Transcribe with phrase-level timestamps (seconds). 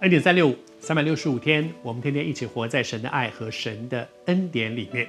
[0.00, 5.08] 恩典三六五，三百六十五天，我们天天一起活在神的爱和神的恩典里面。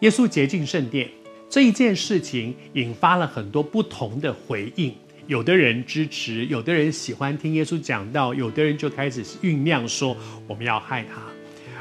[0.00, 1.08] 耶稣洁净圣殿
[1.48, 4.94] 这一件事情，引发了很多不同的回应。
[5.26, 10.14] 有的人支持，有的人喜欢听耶稣讲道，有的人就开始酝酿说
[10.46, 11.22] 我们要害他。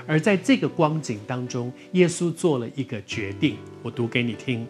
[0.08, 4.66] 而在这个光景当中，耶稣做了一个决定，我读给你听。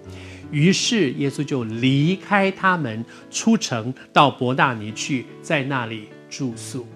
[0.52, 6.88] 于是耶稣就离开他们，出城到伯大尼去，在那里住宿。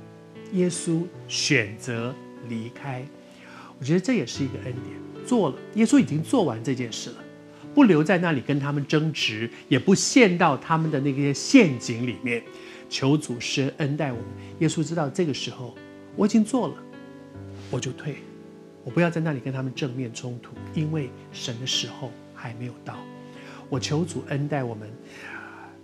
[0.54, 2.14] 耶稣选择
[2.50, 3.06] 离开，
[3.80, 5.26] 我觉得这也是一个恩典。
[5.26, 7.18] 做了，耶稣已经做完这件事了，
[7.74, 12.44] 不留在那里跟他们争执，也不陷到他们的那些陷阱里面。
[12.90, 14.28] 求主施恩，待我们。
[14.60, 15.74] 耶稣知道这个时候
[16.16, 16.76] 我已经做了，
[17.70, 18.16] 我就退，
[18.84, 22.98] 我不要在那里跟他们正面冲突，因为神的时候还没有到。
[23.70, 24.90] 我求主恩待我们。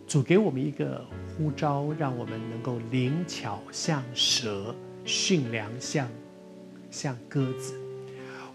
[0.07, 6.07] 主给我们一个呼召，让我们能够灵巧像蛇，驯良像
[6.89, 7.73] 像鸽子。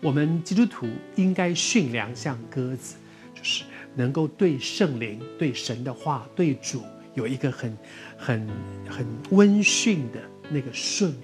[0.00, 2.96] 我们基督徒应该驯良像鸽子，
[3.34, 3.64] 就是
[3.94, 7.76] 能够对圣灵、对神的话、对主有一个很、
[8.16, 8.48] 很、
[8.88, 11.18] 很温驯的那个顺服。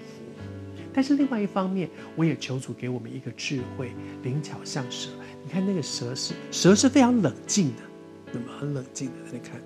[0.93, 5.09] 但是另外一方面，我也求主给我们一个智慧，灵巧像蛇。
[5.43, 7.88] 你看那个蛇是蛇是非常冷静的。
[8.31, 9.61] 那么很冷静的在那看，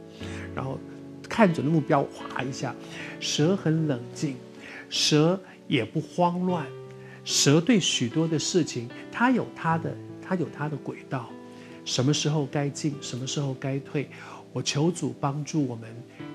[0.56, 0.80] 然后
[1.30, 2.76] 看准了目标，划一下。
[3.20, 4.36] 蛇很冷静，
[4.90, 6.66] 蛇也不慌乱。
[7.26, 11.30] 蛇对许多的事情，它有它的，它有它的轨道。
[11.86, 14.10] 什么时候该进，什么时候该退。
[14.52, 15.90] 我求主帮助我们，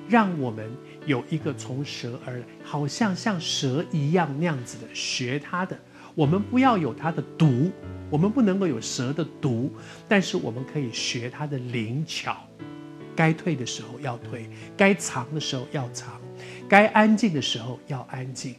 [0.08, 0.68] 让我们
[1.06, 5.78] 有一个从蛇而来，好像像蛇一样那样子的学它的。
[6.14, 7.70] 我们不要有它的毒。
[8.10, 9.70] 我们不能够有蛇的毒，
[10.08, 12.36] 但是我们可以学它的灵巧，
[13.14, 16.20] 该退的时候要退，该藏的时候要藏，
[16.68, 18.54] 该安静的时候要安静，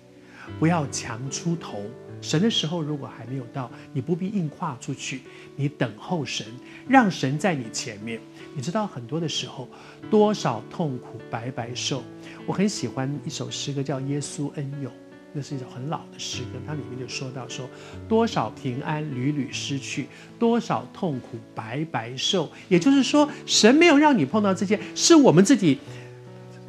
[0.60, 1.82] 不要强出头。
[2.22, 5.22] 神的时候如果还没有到，你不必硬跨出去，
[5.56, 6.46] 你等候神，
[6.86, 8.20] 让神在你前面。
[8.54, 9.70] 你知道很多的时候，
[10.12, 12.04] 多少痛苦白白受。
[12.46, 14.90] 我很喜欢一首诗歌，叫《耶稣恩友》。
[15.32, 17.70] 那是一首很老的诗歌，它里面就说到说，
[18.08, 20.08] 多少平安屡屡失去，
[20.40, 22.50] 多少痛苦白白受。
[22.68, 25.78] 也就是说，神没有让你碰到这些，是我们自己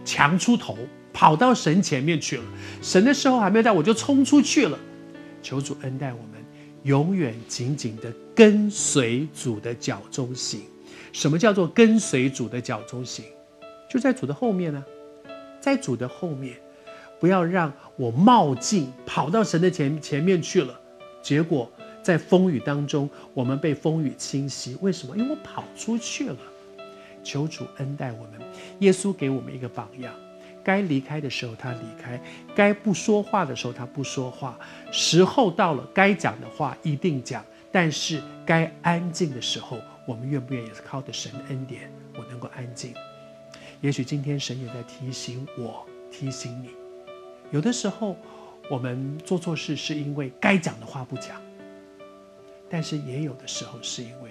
[0.04, 0.76] 强出头，
[1.10, 2.44] 跑到神前面去了。
[2.82, 4.78] 神的时候还没有到，我就冲出去了。
[5.42, 6.44] 求主恩待我们，
[6.82, 10.60] 永远紧紧的跟随主的脚中行。
[11.12, 13.24] 什么叫做跟随主的脚中行？
[13.90, 14.84] 就在主的后面呢，
[15.62, 16.56] 在主的后面。
[17.20, 20.80] 不要让我冒进跑到神的前前面去了，
[21.22, 21.70] 结果
[22.02, 24.76] 在风雨当中，我们被风雨侵袭。
[24.80, 25.14] 为什么？
[25.16, 26.36] 因为我跑出去了。
[27.22, 28.40] 求主恩待我们。
[28.78, 30.14] 耶稣给我们一个榜样：
[30.64, 32.18] 该离开的时候他离开，
[32.54, 34.58] 该不说话的时候他不说话。
[34.90, 37.44] 时候到了，该讲的话一定讲。
[37.70, 42.94] 但是该安静的时候，我们愿不愿意是靠着神的恩典，我能够安静？
[43.82, 46.79] 也许今天神也在提醒我，提醒你。
[47.50, 48.16] 有的时候，
[48.70, 51.40] 我们做错事是因为该讲的话不讲，
[52.68, 54.30] 但是也有的时候是因为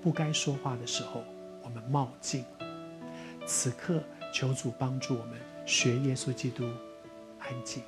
[0.00, 1.22] 不该说话的时候
[1.62, 2.44] 我们冒进。
[3.44, 6.64] 此刻，求主帮助我们学耶稣基督，
[7.38, 7.82] 安静。